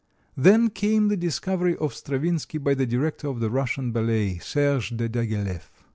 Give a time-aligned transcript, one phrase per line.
[0.35, 5.07] Then came the discovery of Stravinsky by the director of the Russian ballet, Serge de
[5.07, 5.69] Diaghileff.